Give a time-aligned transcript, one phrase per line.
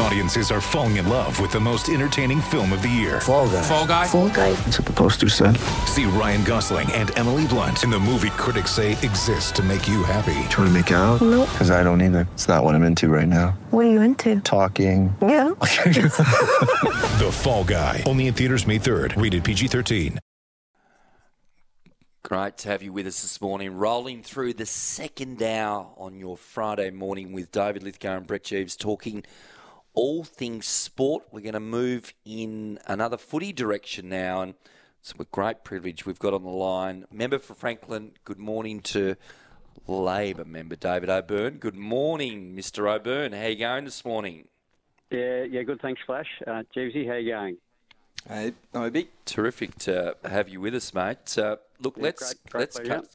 [0.00, 3.20] Audiences are falling in love with the most entertaining film of the year.
[3.20, 3.62] Fall guy.
[3.62, 4.06] Fall Guy.
[4.06, 4.52] Fall guy.
[4.52, 5.56] That's what the poster said.
[5.86, 10.04] See Ryan Gosling and Emily Blunt in the movie critics say exists to make you
[10.04, 10.48] happy.
[10.50, 11.20] Trying to make it out?
[11.20, 11.48] Nope.
[11.50, 12.28] Because I don't either.
[12.34, 13.58] It's not what I'm into right now.
[13.70, 14.40] What are you into?
[14.40, 15.14] Talking.
[15.20, 15.54] Yeah.
[17.18, 18.04] The Fall Guy.
[18.06, 19.20] Only in theaters May 3rd.
[19.20, 20.18] Rated PG-13.
[22.22, 23.74] Great to have you with us this morning.
[23.74, 28.76] Rolling through the second hour on your Friday morning with David Lithgow and Brett Jeeves
[28.76, 29.24] talking
[29.98, 31.24] all things sport.
[31.32, 34.54] We're going to move in another footy direction now, and
[35.00, 37.04] it's a great privilege we've got on the line.
[37.10, 39.16] Member for Franklin, good morning to
[39.88, 41.56] Labor member David O'Byrne.
[41.58, 42.88] Good morning, Mr.
[42.88, 43.32] O'Byrne.
[43.32, 44.46] How are you going this morning?
[45.10, 45.80] Yeah, yeah, good.
[45.80, 46.28] Thanks, Flash.
[46.46, 47.56] Uh, Jeevesy, how you going?
[48.28, 49.08] Hey, Obi.
[49.24, 51.36] Terrific to have you with us, mate.
[51.36, 53.08] Uh, look, Yeah, let's great- great let's cut,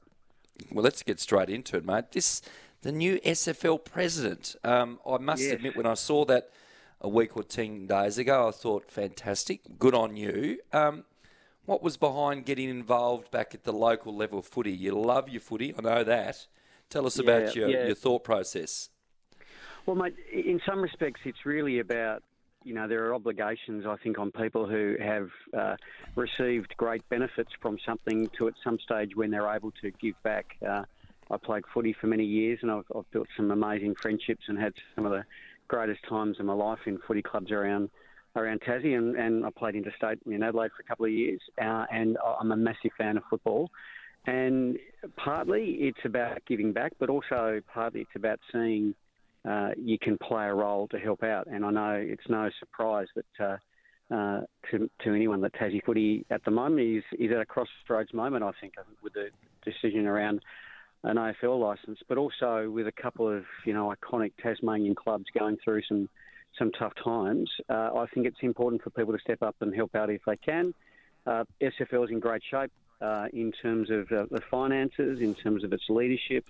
[0.69, 2.11] well, let's get straight into it, mate.
[2.11, 2.41] This
[2.81, 4.57] the new SFL president.
[4.65, 5.53] Um, I must Yes.
[5.53, 6.49] admit, when I saw that
[7.03, 10.59] a week or ten days ago, I thought fantastic, good on you.
[10.71, 11.03] Um,
[11.65, 14.71] what was behind getting involved back at the local level of footy?
[14.71, 16.47] You love your footy, I know that.
[16.89, 17.85] Tell us about your, yeah.
[17.87, 18.89] your thought process.
[19.85, 22.23] Well, mate, in some respects, it's really about,
[22.63, 25.75] you know, there are obligations, I think, on people who have uh,
[26.15, 30.55] received great benefits from something to at some stage when they're able to give back.
[30.65, 30.83] Uh,
[31.31, 34.73] I played footy for many years and I've, I've built some amazing friendships and had
[34.95, 35.25] some of the
[35.67, 37.89] greatest times of my life in footy clubs around
[38.35, 41.85] around Tassie and, and I played interstate in Adelaide for a couple of years uh,
[41.91, 43.69] and I'm a massive fan of football.
[44.25, 44.77] And
[45.17, 48.95] partly it's about giving back, but also partly it's about seeing
[49.47, 51.47] uh, you can play a role to help out.
[51.47, 53.57] And I know it's no surprise that uh,
[54.13, 58.13] uh, to, to anyone that Tassie footy at the moment is, is at a crossroads
[58.13, 59.29] moment, I think, with the
[59.65, 60.41] decision around
[61.03, 65.57] an AFL licence, but also with a couple of you know iconic Tasmanian clubs going
[65.63, 66.09] through some
[66.57, 67.49] some tough times.
[67.69, 70.37] Uh, I think it's important for people to step up and help out if they
[70.37, 70.73] can.
[71.25, 72.71] Uh, SFL is in great shape
[73.01, 76.45] uh, in terms of uh, the finances, in terms of its leadership.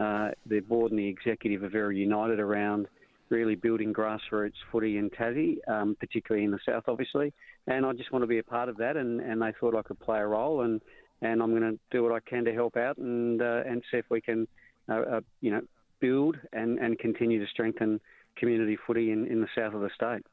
[0.00, 2.86] Uh, the board and the executive are very united around
[3.28, 7.32] really building grassroots footy in Tassie, um, particularly in the south, obviously.
[7.66, 9.82] And I just want to be a part of that, and, and they thought I
[9.82, 10.80] could play a role, and,
[11.22, 13.98] and I'm going to do what I can to help out and uh, and see
[13.98, 14.46] if we can,
[14.88, 15.62] uh, uh, you know,
[16.00, 18.00] build and, and continue to strengthen
[18.36, 20.24] community footy in, in the south of the state.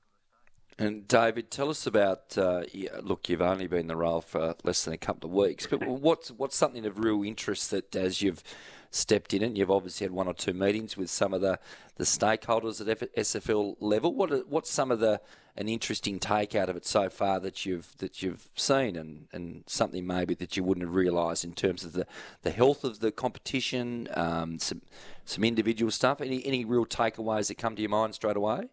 [0.80, 2.38] And David, tell us about.
[2.38, 2.64] Uh,
[3.02, 5.86] look, you've only been in the role for less than a couple of weeks, but
[5.88, 8.44] what's what's something of real interest that as you've
[8.92, 11.59] stepped in it, you've obviously had one or two meetings with some of the,
[11.96, 14.14] the stakeholders at SFL level.
[14.14, 15.22] What what's some of the
[15.58, 19.64] an interesting take out of it so far that you've that you've seen, and, and
[19.66, 22.06] something maybe that you wouldn't have realised in terms of the,
[22.44, 24.81] the health of the competition, um, some
[25.25, 26.22] some individual stuff.
[26.22, 28.69] Any any real takeaways that come to your mind straight away?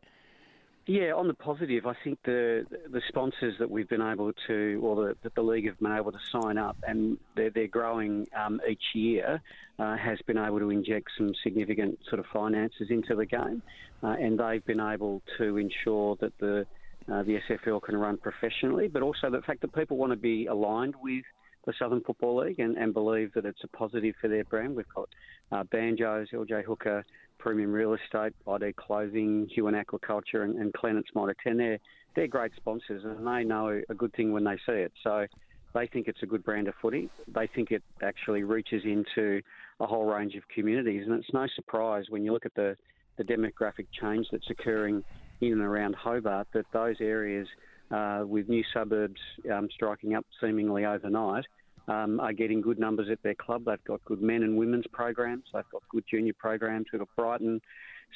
[0.87, 4.97] Yeah, on the positive, I think the the sponsors that we've been able to, or
[4.97, 8.61] the, that the league have been able to sign up, and they're, they're growing um,
[8.69, 9.41] each year,
[9.79, 13.63] uh, has been able to inject some significant sort of finances into the game,
[14.03, 16.67] uh, and they've been able to ensure that the
[17.11, 20.47] uh, the SFL can run professionally, but also the fact that people want to be
[20.47, 21.25] aligned with
[21.67, 24.77] the Southern Football League and, and believe that it's a positive for their brand.
[24.77, 25.09] We've got
[25.51, 27.05] uh, Banjos, LJ Hooker,
[27.45, 31.59] Premium Real Estate, ID Clothing, Huon Aquaculture, and, and Clennett's Mitre 10.
[31.59, 31.79] They're,
[32.17, 34.93] they're great sponsors and they know a good thing when they see it.
[35.03, 35.27] So
[35.75, 37.11] they think it's a good brand of footy.
[37.35, 39.43] They think it actually reaches into
[39.79, 41.03] a whole range of communities.
[41.07, 42.79] And it's no surprise when you look at the,
[43.19, 45.05] the demographic change that's occurring
[45.43, 47.47] in and around Hobart that those areas
[47.91, 49.21] uh, with new suburbs
[49.53, 51.45] um, striking up seemingly overnight
[51.89, 53.65] um, are getting good numbers at their club.
[53.67, 55.45] They've got good men and women's programs.
[55.53, 56.87] They've got good junior programs.
[56.93, 57.61] We've got Brighton,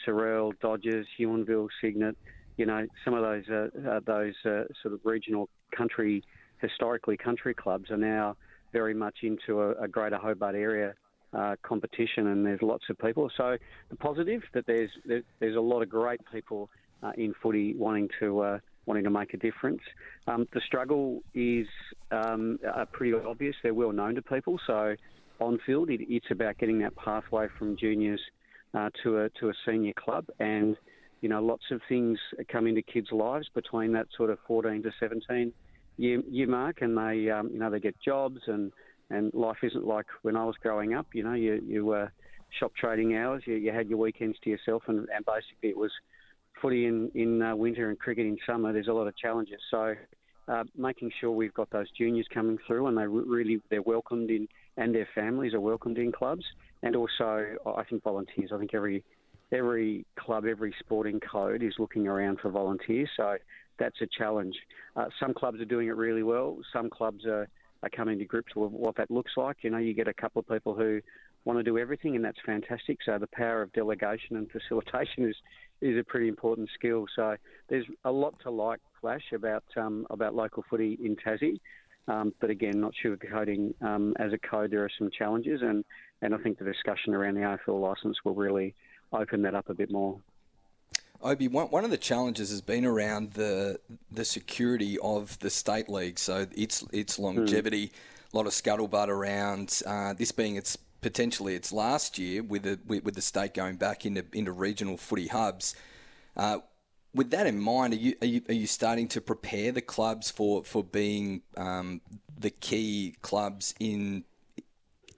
[0.07, 2.17] Sorell, Dodges, Huonville, Cygnet.
[2.57, 6.25] You know, some of those uh, uh, those uh, sort of regional country,
[6.61, 8.37] historically country clubs are now
[8.73, 10.95] very much into a, a greater Hobart area
[11.33, 13.31] uh, competition, and there's lots of people.
[13.37, 13.57] So
[13.91, 16.71] the positive that there's there, there's a lot of great people
[17.03, 19.83] uh, in footy wanting to uh, wanting to make a difference.
[20.27, 21.67] Um, the struggle is
[22.11, 23.55] um, uh, pretty obvious.
[23.63, 24.59] They're well known to people.
[24.67, 24.97] So
[25.39, 28.21] on field, it, it's about getting that pathway from juniors
[28.75, 30.77] uh, to a to a senior club, and
[31.21, 32.19] you know lots of things
[32.51, 35.53] come into kids' lives between that sort of 14 to 17
[35.99, 38.73] year, year mark, and they um, you know they get jobs and
[39.11, 41.07] and life isn't like when I was growing up.
[41.13, 42.11] You know, you you were
[42.59, 43.43] shop trading hours.
[43.47, 45.93] You, you had your weekends to yourself, and, and basically it was
[46.61, 48.73] footy in in uh, winter and cricket in summer.
[48.73, 49.95] There's a lot of challenges, so
[50.49, 54.31] uh, making sure we've got those juniors coming through and they re- really they're welcomed
[54.31, 56.45] in and their families are welcomed in clubs
[56.83, 58.51] and also I think volunteers.
[58.55, 59.05] I think every
[59.53, 63.09] every club, every sporting code is looking around for volunteers.
[63.17, 63.37] So
[63.79, 64.57] that's a challenge.
[64.97, 66.59] Uh, some clubs are doing it really well.
[66.73, 67.49] Some clubs are,
[67.83, 69.59] are coming to grips with what that looks like.
[69.63, 71.01] You know, you get a couple of people who
[71.45, 72.99] want to do everything, and that's fantastic.
[73.05, 75.37] So the power of delegation and facilitation is
[75.81, 77.07] is a pretty important skill.
[77.15, 77.37] So
[77.69, 81.61] there's a lot to like, Flash, about um, about local footy in Tassie.
[82.09, 85.85] Um, but again, not sugarcoating um, as a code, there are some challenges, and,
[86.23, 88.75] and I think the discussion around the AFL licence will really
[89.13, 90.19] open that up a bit more.
[91.21, 93.81] Obi, one, one of the challenges has been around the
[94.11, 97.89] the security of the state league, so its its longevity.
[97.89, 97.93] Mm.
[98.33, 102.79] A lot of scuttlebutt around uh, this being its potentially its last year with the
[102.87, 105.75] with, the state going back into into regional footy hubs.
[106.37, 106.59] Uh,
[107.15, 110.31] with that in mind, are you, are you, are you starting to prepare the clubs
[110.31, 112.01] for for being um,
[112.39, 114.25] the key clubs in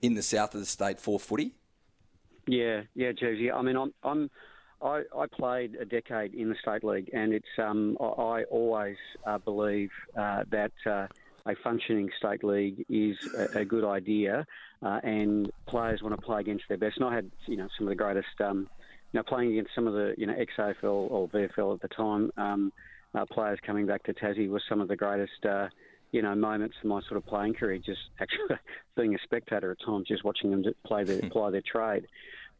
[0.01, 1.53] in the south of the state for footy?
[2.47, 3.53] Yeah, yeah, Jeevesy.
[3.53, 4.29] I mean, I'm, I'm
[4.81, 9.37] I, I, played a decade in the state league, and it's um, I, always uh,
[9.37, 11.07] believe uh, that uh,
[11.45, 14.45] a functioning state league is a, a good idea,
[14.81, 16.97] uh, and players want to play against their best.
[16.97, 18.69] And I had you know some of the greatest, um,
[19.11, 21.87] you know, playing against some of the you know ex AFL or VFL at the
[21.89, 22.73] time um,
[23.15, 25.45] uh, players coming back to Tassie was some of the greatest.
[25.45, 25.67] Uh,
[26.11, 28.57] you know, moments in my sort of playing career, just actually
[28.97, 32.05] being a spectator at times, just watching them play their play their trade.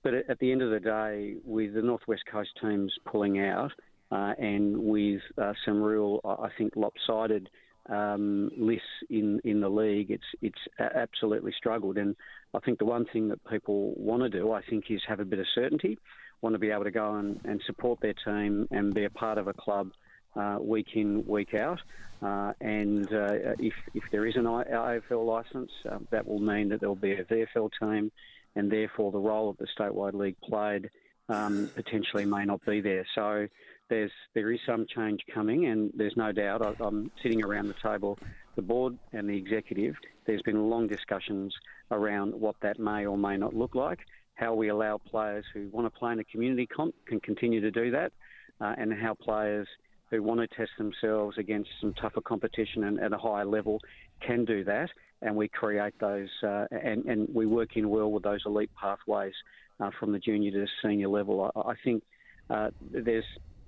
[0.03, 3.71] But at the end of the day, with the Northwest Coast teams pulling out
[4.11, 7.49] uh, and with uh, some real, I think, lopsided
[7.91, 11.97] um, lists in, in the league, it's it's absolutely struggled.
[11.97, 12.15] And
[12.53, 15.25] I think the one thing that people want to do, I think, is have a
[15.25, 15.99] bit of certainty,
[16.41, 19.38] want to be able to go and, and support their team and be a part
[19.38, 19.91] of a club
[20.35, 21.79] uh, week in, week out.
[22.21, 26.79] Uh, and uh, if, if there is an AFL licence, uh, that will mean that
[26.79, 28.11] there will be a VFL team
[28.55, 30.89] and therefore the role of the statewide league played
[31.29, 33.05] um, potentially may not be there.
[33.15, 33.47] So
[33.91, 36.65] there's there is some change coming, and there's no doubt.
[36.65, 38.17] I, I'm sitting around the table,
[38.55, 39.95] the board and the executive.
[40.25, 41.53] There's been long discussions
[41.91, 43.99] around what that may or may not look like,
[44.35, 47.69] how we allow players who want to play in a community comp can continue to
[47.69, 48.13] do that,
[48.61, 49.67] uh, and how players
[50.09, 53.79] who want to test themselves against some tougher competition and at a higher level
[54.21, 54.89] can do that
[55.21, 59.33] and we create those uh, and, and we work in well with those elite pathways
[59.79, 61.49] uh, from the junior to the senior level.
[61.55, 62.03] I, I think
[62.49, 63.23] uh, there's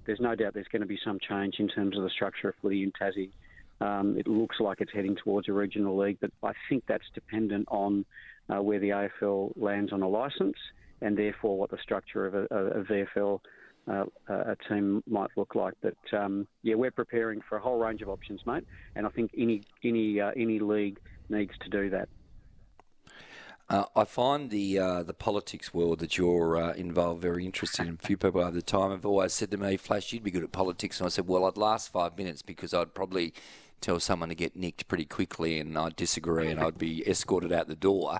[0.05, 2.55] there's no doubt there's going to be some change in terms of the structure of
[2.61, 3.31] footy in Tassie.
[3.81, 7.67] Um, it looks like it's heading towards a regional league, but I think that's dependent
[7.69, 8.05] on
[8.49, 10.57] uh, where the AFL lands on a licence
[11.01, 13.39] and therefore what the structure of a, a VFL
[13.87, 15.73] uh, a team might look like.
[15.81, 18.65] But um, yeah, we're preparing for a whole range of options, mate.
[18.95, 20.99] And I think any any uh, any league
[21.29, 22.07] needs to do that.
[23.69, 27.87] Uh, I find the uh, the politics world that you're uh, involved very interesting.
[27.87, 30.31] And a few people over the time have always said to me, "Flash, you'd be
[30.31, 33.33] good at politics." And I said, "Well, I'd last five minutes because I'd probably
[33.79, 37.67] tell someone to get nicked pretty quickly, and I'd disagree, and I'd be escorted out
[37.67, 38.19] the door."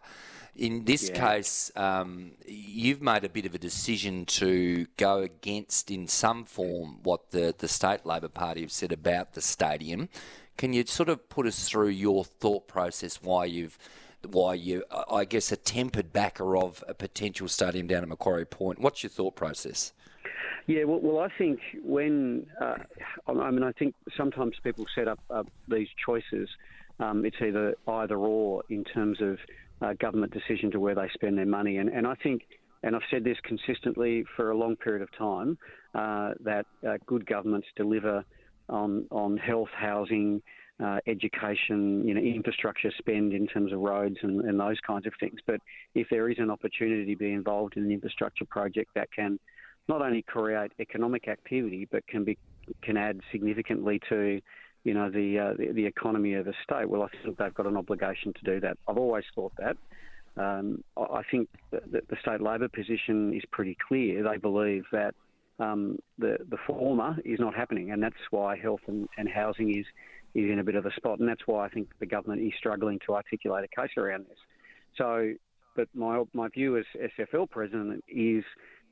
[0.55, 1.33] In this yeah.
[1.33, 6.99] case, um, you've made a bit of a decision to go against, in some form,
[7.01, 10.09] what the, the state Labor Party have said about the stadium.
[10.55, 13.79] Can you sort of put us through your thought process why you've
[14.29, 18.79] why you, I guess, a tempered backer of a potential stadium down at Macquarie Point?
[18.79, 19.93] What's your thought process?
[20.67, 22.75] Yeah, well, well I think when uh,
[23.27, 26.49] I mean, I think sometimes people set up uh, these choices.
[26.99, 29.37] Um, it's either either or in terms of
[29.81, 32.43] uh, government decision to where they spend their money, and and I think.
[32.85, 35.57] And I've said this consistently for a long period of time
[35.95, 38.25] uh, that uh, good governments deliver
[38.67, 40.41] on on health, housing,
[40.81, 45.13] uh, education, you know, infrastructure spend in terms of roads and, and, those kinds of
[45.19, 45.39] things.
[45.45, 45.61] But
[45.93, 49.39] if there is an opportunity to be involved in an infrastructure project that can
[49.87, 52.37] not only create economic activity but can be
[52.81, 54.41] can add significantly to
[54.83, 57.67] you know the, uh, the, the economy of the state, well, I think they've got
[57.67, 58.77] an obligation to do that.
[58.87, 59.77] I've always thought that.
[60.35, 64.23] Um, I think that the state Labor position is pretty clear.
[64.23, 65.13] They believe that
[65.59, 69.85] um, the the former is not happening, and that's why health and, and housing is
[70.33, 72.53] is in a bit of a spot, and that's why I think the government is
[72.57, 74.37] struggling to articulate a case around this.
[74.97, 75.33] So,
[75.75, 76.85] but my my view as
[77.19, 78.43] SFL president is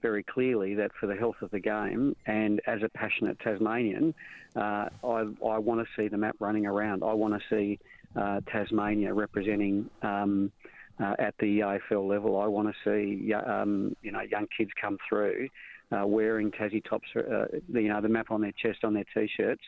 [0.02, 4.16] very clearly that for the health of the game and as a passionate Tasmanian,
[4.56, 7.04] uh, I, I want to see the map running around.
[7.04, 7.80] I want to see
[8.16, 9.90] uh, Tasmania representing.
[10.02, 10.52] Um,
[11.00, 15.00] uh, at the AFL level, I want to see um, you know young kids come
[15.10, 15.48] through
[15.92, 19.64] uh, wearing Tassie tops, uh, you know, the map on their chest on their t-shirts,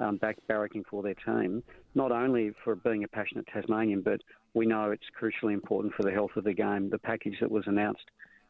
[0.00, 1.62] um, back barracking for their team,
[1.94, 4.20] not only for being a passionate Tasmanian, but
[4.54, 6.90] we know it's crucially important for the health of the game.
[6.90, 8.04] The package that was announced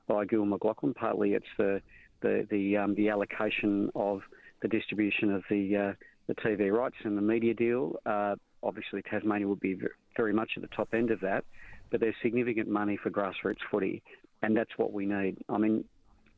[0.07, 1.81] by Gil McLachlan, partly it's the
[2.21, 4.21] the the, um, the allocation of
[4.63, 5.93] the distribution of the uh,
[6.27, 7.97] the TV rights and the media deal.
[8.07, 9.79] Uh, obviously, Tasmania will be
[10.17, 11.45] very much at the top end of that,
[11.91, 14.03] but there's significant money for grassroots footy,
[14.43, 15.37] and that's what we need.
[15.49, 15.85] I mean,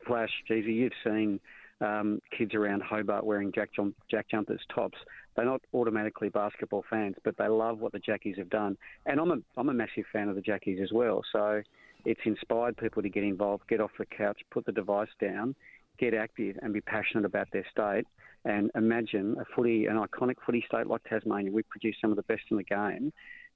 [0.06, 1.40] Flash, Jeevesy, you've seen
[1.80, 4.98] um, kids around Hobart wearing Jack, jump, Jack Jumpers tops.
[5.34, 8.76] They're not automatically basketball fans, but they love what the Jackies have done.
[9.04, 11.22] And I'm a, I'm a massive fan of the Jackies as well.
[11.32, 11.62] So
[12.04, 15.54] it's inspired people to get involved, get off the couch, put the device down,
[15.98, 18.06] get active, and be passionate about their state.
[18.44, 21.50] And imagine a footy, an iconic footy state like Tasmania.
[21.50, 23.12] We produce some of the best in the game.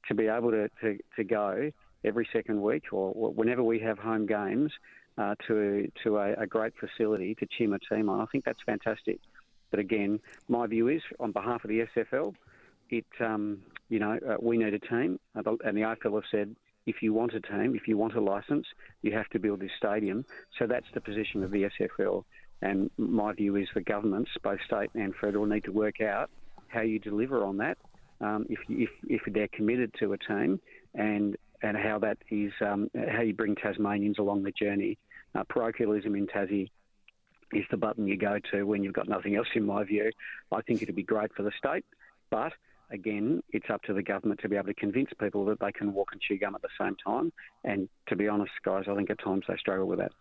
[0.08, 1.70] To be able to, to, to go
[2.04, 4.72] every second week or whenever we have home games
[5.18, 8.20] uh, to to a, a, great facility to cheer my team on.
[8.20, 9.20] I think that's fantastic.
[9.70, 12.34] But again, my view is on behalf of the SFL,
[12.90, 17.02] it um, you know uh, we need a team, and the AFL have said if
[17.02, 18.66] you want a team, if you want a license,
[19.02, 20.24] you have to build this stadium.
[20.58, 22.24] So that's the position of the SFL.
[22.62, 26.30] And my view is the governments, both state and federal, need to work out
[26.68, 27.78] how you deliver on that.
[28.20, 30.60] Um, if, if if they're committed to a team
[30.94, 34.98] and and how that is um, how you bring Tasmanians along the journey.
[35.34, 36.70] Uh, parochialism in Tassie
[37.52, 40.10] is the button you go to when you've got nothing else, in my view.
[40.52, 41.84] I think it'd be great for the state,
[42.30, 42.52] but
[42.90, 45.92] again, it's up to the government to be able to convince people that they can
[45.92, 47.32] walk and chew gum at the same time.
[47.64, 50.12] And to be honest, guys, I think at times they struggle with that.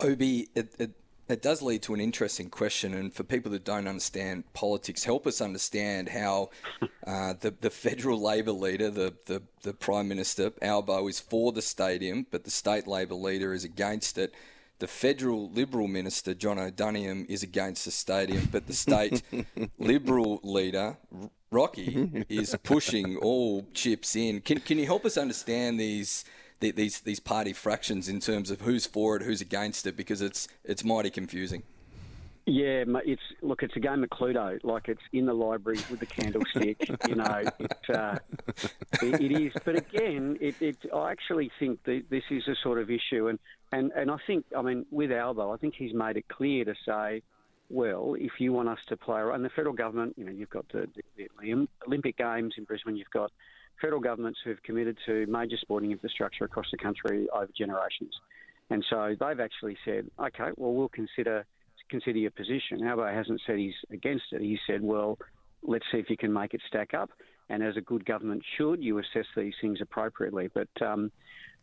[0.00, 0.92] Obi, it, it
[1.30, 5.26] it does lead to an interesting question, and for people that don't understand politics, help
[5.26, 6.50] us understand how
[7.06, 11.62] uh, the the federal Labor leader, the, the the Prime Minister Albo, is for the
[11.62, 14.34] stadium, but the state Labor leader is against it.
[14.78, 19.22] The federal Liberal minister Jonno Duniam is against the stadium, but the state
[19.78, 20.96] Liberal leader
[21.52, 24.40] Rocky is pushing all chips in.
[24.40, 26.24] Can can you help us understand these?
[26.60, 30.22] The, these these party fractions in terms of who's for it, who's against it, because
[30.22, 31.62] it's it's mighty confusing.
[32.46, 34.58] Yeah, it's look, it's a game of Cluedo.
[34.64, 36.88] Like it's in the library with the candlestick.
[37.08, 38.18] you know, it, uh,
[39.02, 39.52] it, it is.
[39.64, 43.38] But again, it, it I actually think that this is a sort of issue, and,
[43.72, 46.74] and, and I think, I mean, with Albo, I think he's made it clear to
[46.84, 47.22] say,
[47.68, 50.66] well, if you want us to play, and the federal government, you know, you've got
[50.72, 53.30] the, the, the Olympic Games in Brisbane, you've got
[53.80, 58.14] federal governments who've committed to major sporting infrastructure across the country over generations.
[58.70, 61.44] And so they've actually said, okay, well, we'll consider
[61.90, 62.86] consider your position.
[62.86, 64.40] Albo hasn't said he's against it.
[64.40, 65.18] He said, well,
[65.62, 67.10] let's see if you can make it stack up.
[67.48, 70.48] And as a good government should, you assess these things appropriately.
[70.54, 71.10] But um,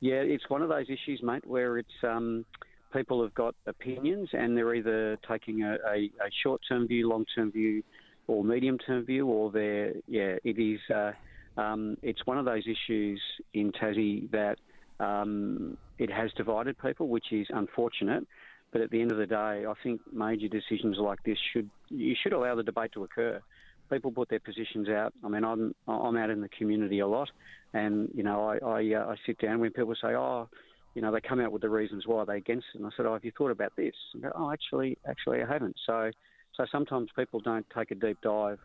[0.02, 2.46] yeah, it's one of those issues, mate, where it's um,
[2.92, 7.84] people have got opinions and they're either taking a, a, a short-term view, long-term view,
[8.28, 10.80] or medium-term view, or they're yeah, it is.
[10.94, 11.14] Uh,
[11.58, 13.22] um, it's one of those issues
[13.54, 14.58] in Tassie that
[15.00, 18.28] um, it has divided people, which is unfortunate.
[18.72, 22.16] But at the end of the day, I think major decisions like this should you
[22.22, 23.42] should allow the debate to occur.
[23.90, 25.14] People put their positions out.
[25.24, 27.30] I mean, I'm I'm out in the community a lot,
[27.74, 30.50] and you know, I I, uh, I sit down when people say, oh,
[30.96, 32.80] you know, they come out with the reasons why they're against it.
[32.80, 33.94] And I said, oh, have you thought about this?
[34.22, 35.78] Go, oh, actually, actually, I haven't.
[35.86, 36.12] So,
[36.56, 38.60] so sometimes people don't take a deep dive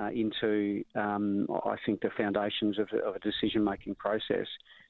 [0.00, 4.46] uh, into, um, I think, the foundations of, of a decision making process.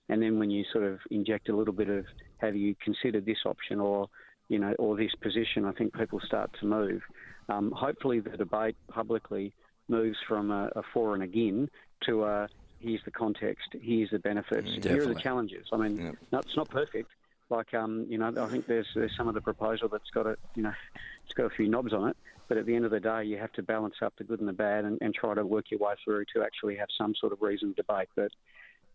[0.08, 2.04] And then when you sort of inject a little bit of
[2.38, 4.08] have you considered this option or
[4.48, 7.02] you know or this position, I think people start to move.
[7.48, 9.52] Um, hopefully, the debate publicly
[9.88, 11.68] moves from a, a for and again
[12.06, 12.48] to a
[12.78, 14.90] here's the context, here's the benefits, Definitely.
[14.90, 15.66] here are the challenges.
[15.72, 17.10] I mean, no, it's not perfect.
[17.48, 20.36] Like um, you know, I think there's there's some of the proposal that's got a
[20.54, 20.72] you know,
[21.24, 22.16] it's got a few knobs on it.
[22.48, 24.48] But at the end of the day, you have to balance up the good and
[24.48, 27.32] the bad and, and try to work your way through to actually have some sort
[27.32, 28.08] of reasoned debate.
[28.14, 28.30] But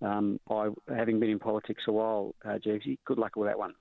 [0.01, 3.73] um, I, having been in politics a while, uh, Jeeves, good luck with that one.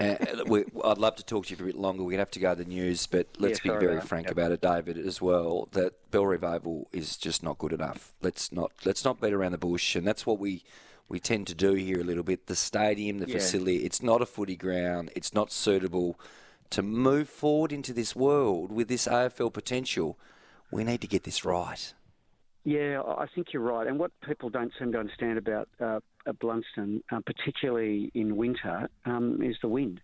[0.00, 2.02] Uh, we, I'd love to talk to you for a bit longer.
[2.02, 4.08] We're going to have to go to the news, but let's yeah, be very about
[4.08, 5.68] frank about it, David, as well.
[5.72, 8.12] That Bellerive Oval is just not good enough.
[8.20, 10.64] Let's not let's not beat around the bush, and that's what we
[11.08, 12.46] we tend to do here a little bit.
[12.46, 13.34] The stadium, the yeah.
[13.34, 15.10] facility, it's not a footy ground.
[15.14, 16.18] It's not suitable
[16.70, 20.18] to move forward into this world with this AFL potential,
[20.70, 21.94] we need to get this right.
[22.64, 23.86] Yeah, I think you're right.
[23.86, 26.00] And what people don't seem to understand about uh,
[26.42, 30.00] Blundstone, uh, particularly in winter, um, is the wind.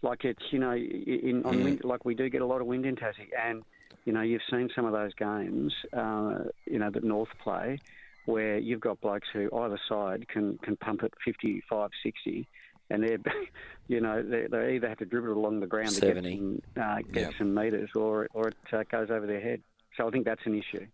[0.00, 1.64] Like it's you know, in on mm.
[1.64, 3.64] wind, like we do get a lot of wind in Tassie, and
[4.04, 7.80] you know you've seen some of those games, uh, you know that North play,
[8.28, 12.46] where you've got blokes who either side can can pump it 55, 60,
[12.90, 13.18] and they're,
[13.88, 16.20] you know, they, they either have to dribble it along the ground 70.
[16.20, 17.32] to get some, uh, get yep.
[17.38, 19.62] some meters, or or it uh, goes over their head.
[19.96, 20.86] So I think that's an issue.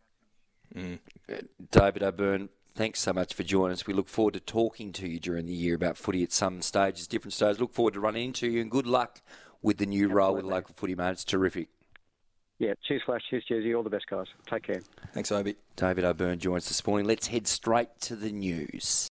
[1.72, 3.86] David O'Byrne, thanks so much for joining us.
[3.86, 7.08] We look forward to talking to you during the year about footy at some stages,
[7.08, 7.60] different stages.
[7.60, 9.20] Look forward to running into you and good luck
[9.60, 11.10] with the new role with local footy, mate.
[11.10, 11.68] It's terrific.
[12.58, 13.22] Yeah, cheers, Flash.
[13.28, 13.76] Cheers, Jeevesy.
[13.76, 14.26] All the best, guys.
[14.46, 14.80] Take care.
[15.12, 15.56] Thanks, Obi.
[15.76, 17.06] David O'Byrne joins us this morning.
[17.06, 19.02] Let's head straight to the news.